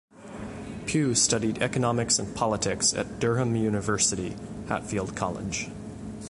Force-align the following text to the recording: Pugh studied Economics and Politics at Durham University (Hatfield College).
Pugh 0.87 1.13
studied 1.13 1.61
Economics 1.61 2.17
and 2.17 2.35
Politics 2.35 2.91
at 2.91 3.19
Durham 3.19 3.55
University 3.55 4.35
(Hatfield 4.67 5.15
College). 5.15 5.67